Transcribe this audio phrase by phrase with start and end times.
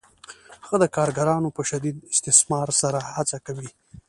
[0.65, 3.69] هغه د کارګرانو په شدید استثمار سره هڅه کوي